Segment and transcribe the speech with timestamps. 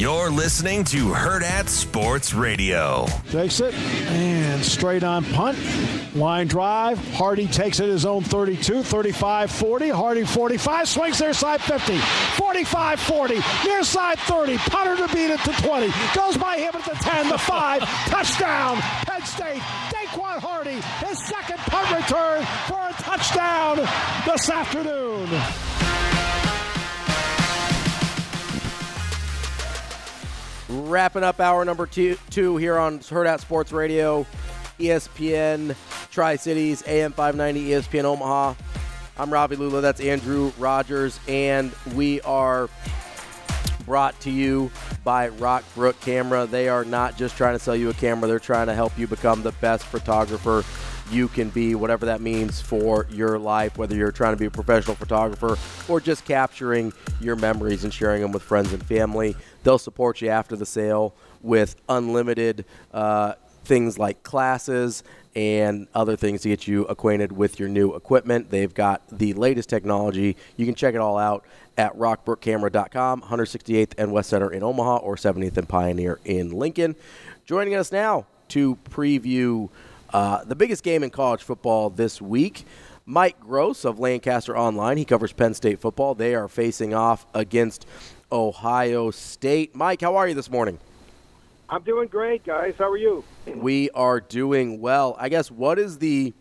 [0.00, 3.04] You're listening to Hurrdat Sports Radio.
[3.30, 5.58] Takes it and straight on punt.
[6.14, 6.96] Line drive.
[7.12, 9.88] Hardy takes it his own 32, 35 40.
[9.90, 10.88] Hardy 45.
[10.88, 11.98] Swings near side 50.
[11.98, 13.40] 45 40.
[13.66, 14.56] Near side 30.
[14.56, 15.92] Punter to beat it to 20.
[16.14, 17.80] Goes by him at the 10, the 5.
[18.08, 18.78] Touchdown.
[18.78, 19.60] Penn State.
[19.92, 20.80] Daequan Hardy.
[21.06, 23.76] His second punt return for a touchdown
[24.24, 25.28] this afternoon.
[30.70, 34.24] Wrapping up hour number two, two here on Hurrdat Sports Radio,
[34.78, 35.74] ESPN
[36.12, 38.54] Tri Cities, AM 590, ESPN Omaha.
[39.18, 39.80] I'm Ravi Lulla.
[39.80, 42.68] That's Andrew Rogers, and we are
[43.84, 44.70] brought to you
[45.02, 46.46] by Rockbrook Camera.
[46.46, 49.08] They are not just trying to sell you a camera; they're trying to help you
[49.08, 50.62] become the best photographer
[51.10, 54.50] you can be, whatever that means for your life, whether you're trying to be a
[54.50, 55.58] professional photographer
[55.90, 59.36] or just capturing your memories and sharing them with friends and family.
[59.62, 65.02] They'll support you after the sale with unlimited uh, things like classes
[65.36, 68.50] and other things to get you acquainted with your new equipment.
[68.50, 70.36] They've got the latest technology.
[70.56, 71.44] You can check it all out
[71.78, 76.96] at rockbrookcamera.com, 168th and West Center in Omaha or 70th and Pioneer in Lincoln.
[77.46, 79.70] Joining us now to preview
[80.12, 82.64] uh, the biggest game in college football this week.
[83.06, 84.96] Mike Gross of Lancaster Online.
[84.96, 86.14] He covers Penn State football.
[86.14, 87.86] They are facing off against
[88.30, 89.74] Ohio State.
[89.74, 90.78] Mike, how are you this morning?
[91.68, 92.74] I'm doing great, guys.
[92.78, 93.24] How are you?
[93.46, 95.16] We are doing well.
[95.18, 96.32] I guess what is the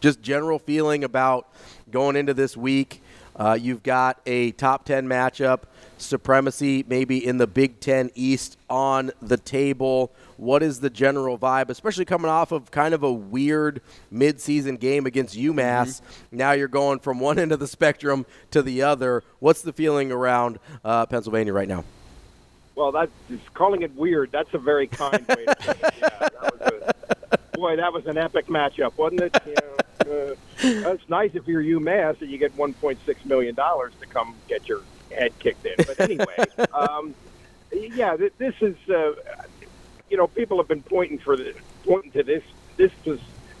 [0.00, 1.48] just general feeling about
[1.90, 3.01] going into this week?
[3.36, 5.62] Uh, you've got a top 10 matchup,
[5.98, 10.12] supremacy maybe in the Big Ten East on the table.
[10.36, 13.80] What is the general vibe, especially coming off of kind of a weird
[14.12, 16.00] midseason game against UMass?
[16.00, 16.36] Mm-hmm.
[16.36, 19.22] Now you're going from one end of the spectrum to the other.
[19.38, 21.84] What's the feeling around uh, Pennsylvania right now?
[22.74, 23.12] Well, that's
[23.54, 24.32] calling it weird.
[24.32, 25.94] That's a very kind way to say it.
[26.00, 26.82] Yeah, that was
[27.32, 29.36] a, boy, that was an epic matchup, wasn't it?
[29.46, 29.76] You know,
[30.06, 34.68] uh, that's nice if you're UMass and you get 1.6 million dollars to come get
[34.68, 34.80] your
[35.10, 35.74] head kicked in.
[35.76, 36.36] But anyway,
[36.74, 37.14] um,
[37.72, 38.76] yeah, this is.
[38.88, 39.12] Uh,
[40.10, 41.54] you know, people have been pointing for the,
[41.86, 42.42] pointing to this
[42.76, 42.92] this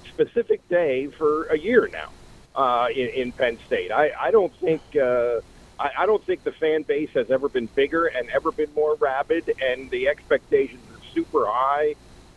[0.06, 2.10] specific day for a year now
[2.54, 3.90] uh, in, in Penn State.
[3.90, 5.40] I, I don't think uh,
[5.78, 8.96] I, I don't think the fan base has ever been bigger and ever been more
[8.96, 11.94] rabid, and the expectations are super high.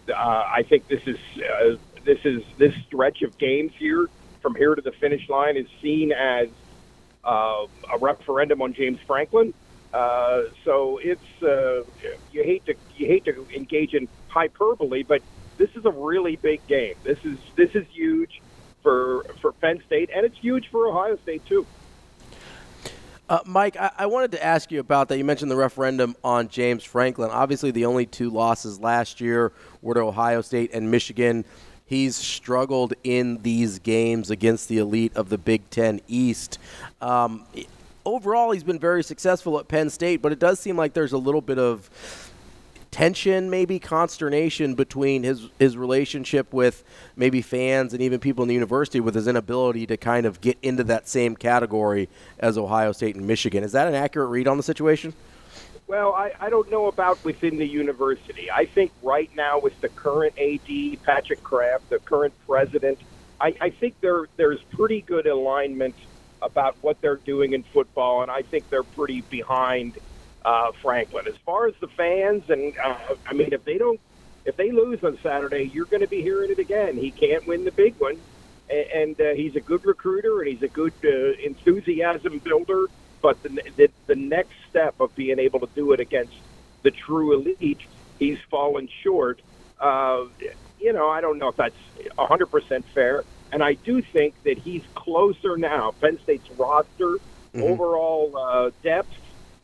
[0.07, 4.07] Uh, I think this is uh, this is this stretch of games here
[4.41, 6.47] from here to the finish line is seen as
[7.23, 9.53] uh, a referendum on James Franklin.
[9.93, 11.83] Uh, so it's uh,
[12.31, 15.21] you hate to you hate to engage in hyperbole, but
[15.57, 16.95] this is a really big game.
[17.03, 18.41] This is this is huge
[18.83, 21.66] for for Penn State, and it's huge for Ohio State too.
[23.27, 25.17] Uh, Mike, I-, I wanted to ask you about that.
[25.17, 27.31] You mentioned the referendum on James Franklin.
[27.31, 29.51] Obviously, the only two losses last year
[29.81, 31.45] were to Ohio State and Michigan.
[31.85, 36.57] He's struggled in these games against the elite of the Big Ten East.
[37.00, 37.46] Um,
[38.06, 41.18] overall, he's been very successful at Penn State, but it does seem like there's a
[41.18, 42.31] little bit of
[42.90, 46.84] tension, maybe consternation between his his relationship with
[47.18, 50.57] maybe fans and even people in the university with his inability to kind of get
[50.62, 52.07] into that same category
[52.40, 53.63] as Ohio State and Michigan.
[53.66, 55.13] Is that an accurate read on the situation?
[55.88, 58.50] Well, I, I don't know about within the university.
[58.51, 62.97] I think right now with the current AD, Patrick Kraft, the current president,
[63.40, 65.96] I, I think there there's pretty good alignment–
[66.46, 69.97] about what they're doing in football, and I think they're pretty behind
[70.46, 71.28] uh, Franklin.
[71.28, 74.00] As far as the fans, and uh, I mean, if they don't,
[74.46, 76.97] if they lose on Saturday, you're going to be hearing it again.
[76.97, 78.17] He can't win the big one,
[78.70, 82.85] and, and uh, he's a good recruiter and he's a good uh, enthusiasm builder.
[83.22, 86.33] But the, the the next step of being able to do it against
[86.83, 87.79] the true elite,
[88.19, 89.41] he's fallen short.
[89.79, 90.25] Uh,
[90.79, 91.75] you know, I don't know if that's
[92.17, 93.23] 100% fair.
[93.53, 95.93] And I do think that he's closer now.
[96.01, 97.61] Penn State's roster, mm-hmm.
[97.61, 99.16] overall uh, depth,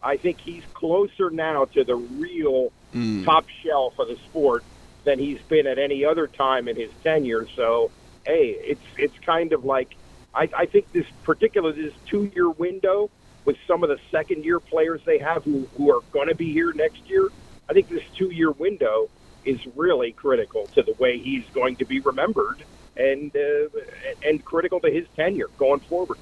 [0.01, 3.25] I think he's closer now to the real mm.
[3.25, 4.63] top shelf of the sport
[5.03, 7.47] than he's been at any other time in his tenure.
[7.55, 7.91] So,
[8.25, 9.93] hey, it's it's kind of like
[10.33, 13.11] I, I think this particular this two year window
[13.45, 16.51] with some of the second year players they have who, who are going to be
[16.51, 17.29] here next year.
[17.69, 19.09] I think this two year window
[19.45, 22.63] is really critical to the way he's going to be remembered
[22.95, 23.69] and uh,
[24.23, 26.17] and critical to his tenure going forward.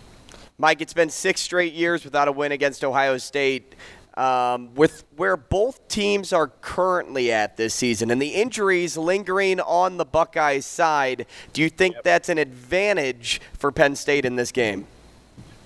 [0.58, 3.76] Mike, it's been six straight years without a win against Ohio State.
[4.16, 9.96] Um, with where both teams are currently at this season and the injuries lingering on
[9.96, 12.04] the Buckeyes side, do you think yep.
[12.04, 14.88] that's an advantage for Penn State in this game?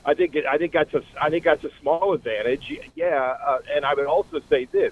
[0.06, 2.64] I think it, I think that's a I think that's a small advantage.
[2.96, 4.92] Yeah, uh, and I would also say this: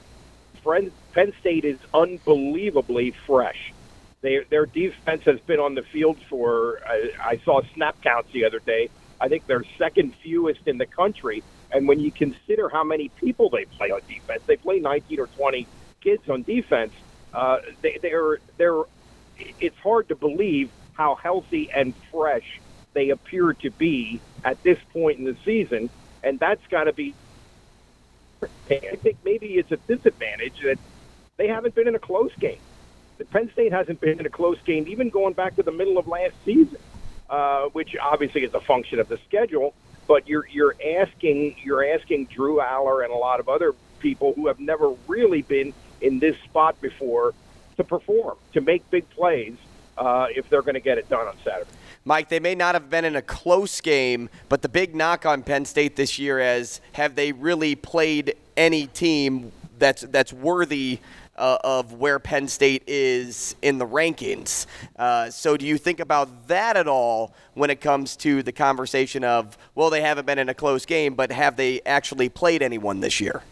[0.64, 3.58] Penn State is unbelievably fresh.
[4.22, 8.46] They, their defense has been on the field for I, I saw snap counts the
[8.46, 8.90] other day.
[9.20, 11.44] I think they're second fewest in the country.
[11.72, 15.28] And when you consider how many people they play on defense, they play 19 or
[15.28, 15.68] 20
[16.04, 16.94] kids on defense.
[17.34, 18.84] Uh, they, they're they're.
[19.38, 22.44] It's hard to believe how healthy and fresh
[22.94, 25.90] they appear to be at this point in the season,
[26.24, 27.14] and that's got to be.
[28.42, 30.80] I think maybe it's a disadvantage that
[31.38, 32.60] they haven't been in a close game.
[33.18, 35.98] The Penn State hasn't been in a close game, even going back to the middle
[36.00, 36.78] of last season,
[37.30, 39.74] uh, which obviously is a function of the schedule.
[40.08, 44.48] But you're you're asking you're asking Drew Allar and a lot of other people who
[44.48, 47.34] have never really been in this spot before
[47.78, 49.56] to perform, to make big plays
[50.02, 51.70] uh, if they're going to get it done on Saturday.
[52.04, 55.44] Mike, they may not have been in a close game, but the big knock on
[55.44, 61.00] Penn State this year is have they really played any team that's that's worthy
[61.38, 64.66] uh, of where Penn State is in the rankings.
[64.96, 69.24] Uh, so, do you think about that at all when it comes to the conversation
[69.24, 73.00] of, well, they haven't been in a close game, but have they actually played anyone
[73.00, 73.44] this year?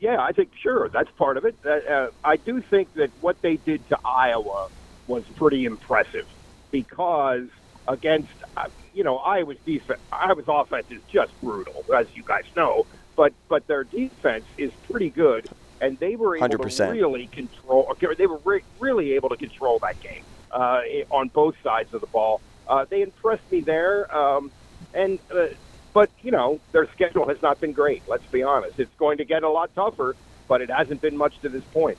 [0.00, 1.54] Yeah, I think sure that's part of it.
[1.64, 4.68] Uh, uh I do think that what they did to Iowa
[5.08, 6.26] was pretty impressive
[6.70, 7.48] because
[7.88, 12.84] against uh, you know Iowa's defense, Iowa's offense is just brutal, as you guys know.
[13.16, 15.48] But but their defense is pretty good,
[15.80, 16.76] and they were able 100%.
[16.76, 17.92] to really control.
[18.16, 20.80] They were re- really able to control that game uh,
[21.10, 22.42] on both sides of the ball.
[22.68, 24.52] Uh, they impressed me there, um,
[24.92, 25.46] and uh,
[25.94, 28.04] but you know their schedule has not been great.
[28.06, 30.16] Let's be honest; it's going to get a lot tougher,
[30.48, 31.98] but it hasn't been much to this point.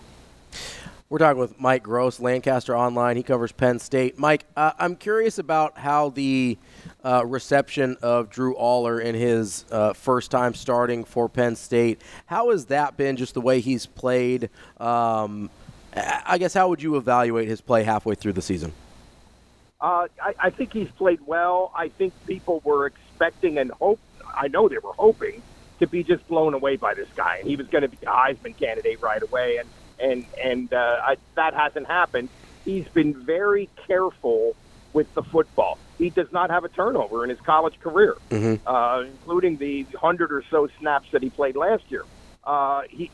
[1.09, 3.17] We're talking with Mike Gross, Lancaster Online.
[3.17, 4.19] He covers Penn State.
[4.19, 6.55] Mike, uh, I'm curious about how the
[7.03, 11.99] uh, reception of Drew Allar in his uh, first time starting for Penn State.
[12.27, 13.17] How has that been?
[13.17, 14.51] Just the way he's played.
[14.79, 15.49] Um,
[15.95, 18.71] I guess how would you evaluate his play halfway through the season?
[19.81, 21.71] Uh, I, I think he's played well.
[21.75, 23.99] I think people were expecting and hope.
[24.35, 25.41] I know they were hoping
[25.79, 28.11] to be just blown away by this guy, and he was going to be a
[28.11, 29.57] Heisman candidate right away.
[29.57, 29.67] And
[29.99, 32.29] and and uh, I, that hasn't happened.
[32.65, 34.55] He's been very careful
[34.93, 35.77] with the football.
[35.97, 38.67] He does not have a turnover in his college career, mm-hmm.
[38.67, 42.05] uh, including the hundred or so snaps that he played last year.
[42.43, 43.11] Uh, he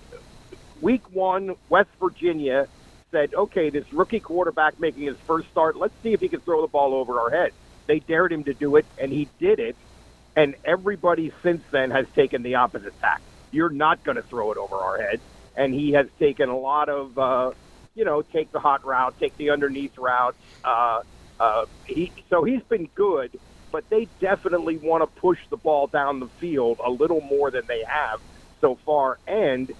[0.81, 2.67] week one, West Virginia
[3.11, 5.75] said, "Okay, this rookie quarterback making his first start.
[5.75, 7.51] Let's see if he can throw the ball over our head."
[7.87, 9.75] They dared him to do it, and he did it.
[10.35, 13.21] And everybody since then has taken the opposite tack.
[13.51, 15.21] You're not going to throw it over our head
[15.55, 17.51] and he has taken a lot of, uh,
[17.95, 20.35] you know, take the hot route, take the underneath route.
[20.63, 21.01] Uh,
[21.39, 23.37] uh, he, so he's been good,
[23.71, 27.65] but they definitely want to push the ball down the field a little more than
[27.67, 28.21] they have
[28.61, 29.71] so far, and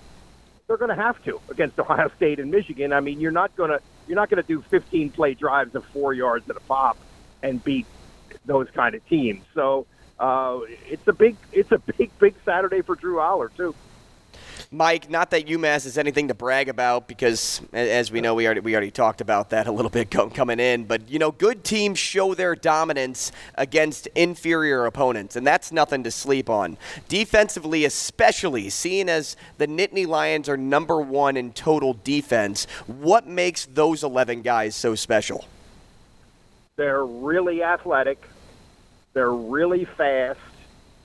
[0.67, 2.93] they're going to have to against Ohio State and Michigan.
[2.93, 5.85] I mean, you're not going to you're not going to do 15 play drives of
[5.85, 6.97] four yards at a pop
[7.41, 7.87] and beat
[8.45, 9.43] those kind of teams.
[9.53, 9.87] So
[10.19, 10.59] uh,
[10.89, 13.75] it's a big it's a big big Saturday for Drew Allar too.
[14.71, 18.61] Mike, not that UMass is anything to brag about because, as we know, we already
[18.61, 20.85] we already talked about that a little bit coming in.
[20.85, 26.11] But you know, good teams show their dominance against inferior opponents, and that's nothing to
[26.11, 26.77] sleep on.
[27.07, 33.65] Defensively, especially, seeing as the Nittany Lions are number one in total defense, what makes
[33.65, 35.45] those 11 guys so special?
[36.75, 38.21] They're really athletic.
[39.13, 40.39] They're really fast.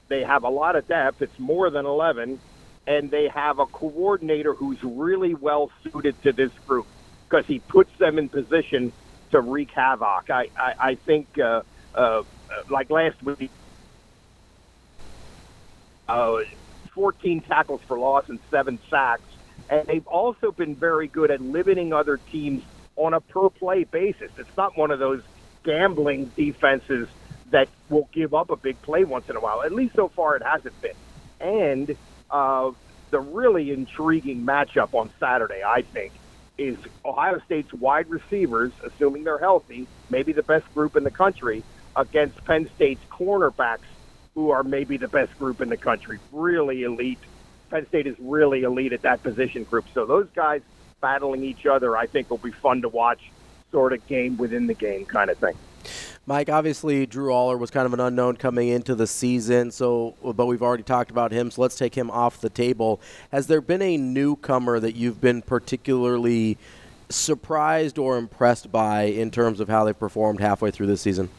[0.09, 1.23] They have a lot of depth.
[1.23, 2.41] It's more than 11
[2.87, 6.87] and they have a coordinator who's really well suited to this group
[7.29, 8.93] because he puts them in position
[9.31, 10.31] to wreak havoc.
[10.31, 11.63] I, I, I think, uh,
[11.95, 12.23] uh,
[12.69, 13.51] like last week,
[16.09, 16.39] uh,
[16.95, 19.23] 14 tackles for loss and seven sacks.
[19.69, 22.65] And they've also been very good at limiting other teams
[22.97, 24.31] on a per play basis.
[24.37, 25.23] It's not one of those
[25.65, 27.09] gambling defenses
[27.51, 29.63] that will give up a big play once in a while.
[29.63, 30.93] At least so far, it hasn't been.
[31.41, 31.97] And
[32.31, 32.71] uh,
[33.11, 36.13] the really intriguing matchup on Saturday, I think,
[36.59, 41.63] is Ohio State's wide receivers, assuming they're healthy, maybe the best group in the country,
[41.97, 43.89] against Penn State's cornerbacks,
[44.35, 47.19] who are maybe the best group in the country, really elite.
[47.71, 49.87] Penn State is really elite at that position group.
[49.95, 50.63] So those guys
[51.01, 53.21] battling each other, I think will be fun to watch.
[53.73, 55.55] Sort of game within the game kind of thing.
[56.27, 60.47] Mike, obviously Drew Allar was kind of an unknown coming into the season, so but
[60.47, 63.01] we've already talked about him, so let's take him off the table.
[63.33, 66.59] Has there been a newcomer that you've been particularly
[67.09, 71.31] surprised or impressed by in terms of how they've performed halfway through this season?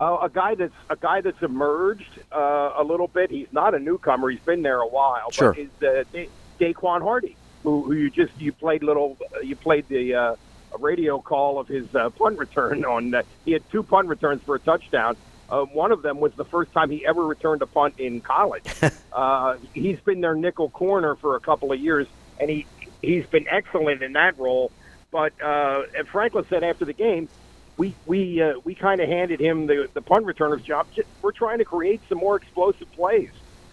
[0.00, 3.30] Uh, a guy that's a guy that's emerged uh, a little bit.
[3.30, 4.30] He's not a newcomer.
[4.30, 5.30] He's been there a while.
[5.30, 5.52] Sure.
[5.52, 6.28] But is uh, da-
[6.58, 10.36] Daequan Hardy, who, who you just you played little you played the
[10.72, 13.14] uh, radio call of his uh, punt return on.
[13.14, 15.16] Uh, he had two punt returns for a touchdown.
[15.48, 18.64] Uh, one of them was the first time he ever returned a punt in college.
[19.12, 22.06] uh, he's been their nickel corner for a couple of years,
[22.40, 22.66] and he
[23.02, 24.72] he's been excellent in that role.
[25.10, 27.28] But uh, and Franklin said after the game,
[27.76, 30.86] we we uh, we kind of handed him the the punt returner's job.
[31.20, 33.30] We're trying to create some more explosive plays,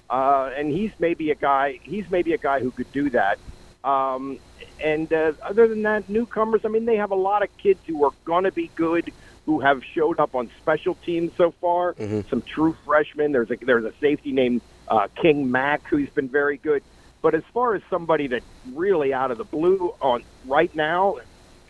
[0.09, 1.79] uh, and he's maybe a guy.
[1.81, 3.39] He's maybe a guy who could do that.
[3.83, 4.39] Um,
[4.83, 6.61] and uh, other than that, newcomers.
[6.65, 9.11] I mean, they have a lot of kids who are going to be good,
[9.45, 11.95] who have showed up on special teams so far.
[12.29, 13.31] Some true freshmen.
[13.31, 16.83] There's a there's a safety named uh, King Mack who's been very good.
[17.21, 18.43] But as far as somebody that
[18.73, 21.17] really out of the blue on right now,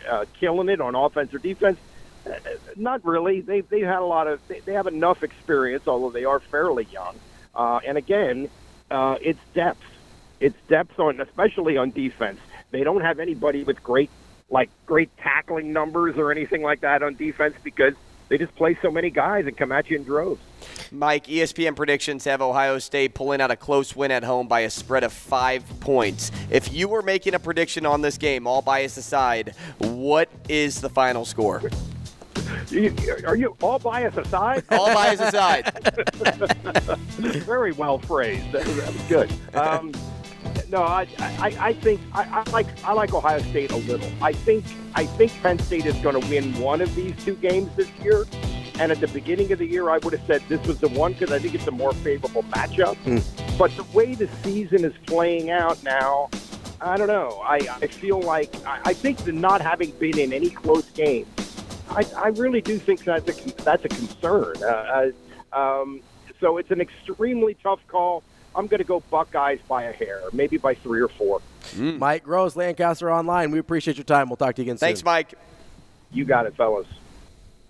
[0.07, 1.79] uh, killing it on offense or defense,
[2.25, 2.33] uh,
[2.75, 3.41] not really.
[3.41, 6.87] They they had a lot of they, they have enough experience, although they are fairly
[6.91, 7.15] young.
[7.55, 8.49] Uh, and again,
[8.91, 9.81] uh, it's depth.
[10.39, 12.39] It's depth on especially on defense.
[12.71, 14.09] They don't have anybody with great
[14.49, 17.93] like great tackling numbers or anything like that on defense because
[18.29, 20.41] they just play so many guys and come at you in droves.
[20.91, 24.69] Mike, ESPN predictions have Ohio State pulling out a close win at home by a
[24.69, 26.31] spread of five points.
[26.49, 30.89] If you were making a prediction on this game, all bias aside, what is the
[30.89, 31.61] final score?
[33.25, 34.63] Are you all bias aside?
[34.71, 35.71] All bias aside.
[37.45, 38.51] Very well phrased.
[38.51, 39.55] That was, that was good.
[39.55, 39.91] Um,
[40.69, 44.09] no, I, I, I think I, I like I like Ohio State a little.
[44.21, 47.75] I think I think Penn State is going to win one of these two games
[47.75, 48.25] this year.
[48.79, 51.11] And at the beginning of the year, I would have said this was the one
[51.11, 52.95] because I think it's a more favorable matchup.
[53.57, 56.29] But the way the season is playing out now,
[56.79, 57.41] I don't know.
[57.43, 61.27] I, I feel like I, I think the not having been in any close games,
[61.89, 64.55] I, I really do think that's a that's a concern.
[64.61, 65.11] Uh,
[65.53, 66.01] uh, um,
[66.39, 68.23] so it's an extremely tough call.
[68.55, 71.41] I'm going to go Buckeyes by a hair, maybe by three or four.
[71.71, 71.99] Mm.
[71.99, 73.51] Mike Gross, Lancaster Online.
[73.51, 74.29] We appreciate your time.
[74.29, 74.87] We'll talk to you again soon.
[74.87, 75.35] Thanks, Mike.
[76.11, 76.87] You got it, fellas.